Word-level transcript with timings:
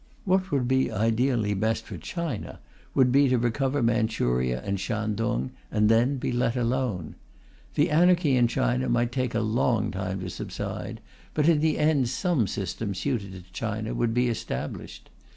What 0.25 0.49
would 0.51 0.67
be 0.67 0.91
ideally 0.91 1.53
best 1.53 1.83
for 1.85 1.95
China 1.95 2.59
would 2.95 3.11
be 3.11 3.29
to 3.29 3.37
recover 3.37 3.83
Manchuria 3.83 4.59
and 4.63 4.79
Shantung, 4.79 5.51
and 5.69 5.89
then 5.89 6.17
be 6.17 6.31
let 6.31 6.55
alone. 6.55 7.13
The 7.75 7.91
anarchy 7.91 8.35
in 8.35 8.47
China 8.47 8.89
might 8.89 9.11
take 9.11 9.35
a 9.35 9.41
long 9.41 9.91
time 9.91 10.19
to 10.21 10.29
subside, 10.31 11.01
but 11.35 11.47
in 11.47 11.59
the 11.59 11.77
end 11.77 12.09
some 12.09 12.47
system 12.47 12.95
suited 12.95 13.33
to 13.33 13.53
China 13.53 13.93
would 13.93 14.15
be 14.15 14.27
established. 14.27 15.11